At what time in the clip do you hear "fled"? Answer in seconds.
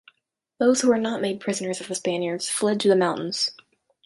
2.49-2.79